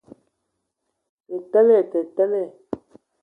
[1.27, 1.77] Tə tele!
[1.91, 2.41] Te tele.